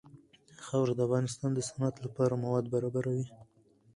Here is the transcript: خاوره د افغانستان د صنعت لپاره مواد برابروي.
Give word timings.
خاوره 0.65 0.93
د 0.95 0.99
افغانستان 1.07 1.49
د 1.53 1.59
صنعت 1.69 1.95
لپاره 2.05 2.41
مواد 2.43 2.65
برابروي. 2.73 3.25